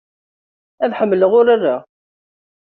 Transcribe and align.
Ad 0.83 0.91
ḥemmleɣ 0.99 1.31
urar-a. 1.39 1.75